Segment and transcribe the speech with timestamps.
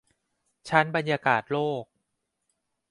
[0.69, 1.83] ชั้นบรรยากาศโลก